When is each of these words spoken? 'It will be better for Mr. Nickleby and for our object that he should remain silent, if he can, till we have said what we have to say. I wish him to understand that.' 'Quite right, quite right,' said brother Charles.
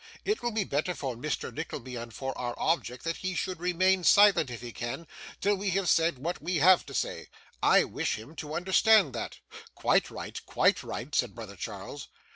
'It 0.25 0.41
will 0.41 0.49
be 0.49 0.63
better 0.63 0.95
for 0.95 1.15
Mr. 1.15 1.53
Nickleby 1.53 1.95
and 1.95 2.11
for 2.11 2.35
our 2.35 2.55
object 2.57 3.03
that 3.03 3.17
he 3.17 3.35
should 3.35 3.59
remain 3.59 4.03
silent, 4.03 4.49
if 4.49 4.59
he 4.59 4.71
can, 4.71 5.05
till 5.39 5.53
we 5.53 5.69
have 5.69 5.87
said 5.87 6.17
what 6.17 6.41
we 6.41 6.55
have 6.55 6.83
to 6.87 6.93
say. 6.95 7.27
I 7.61 7.83
wish 7.83 8.17
him 8.17 8.35
to 8.37 8.55
understand 8.55 9.13
that.' 9.13 9.37
'Quite 9.75 10.09
right, 10.09 10.43
quite 10.47 10.81
right,' 10.81 11.13
said 11.13 11.35
brother 11.35 11.55
Charles. 11.55 12.07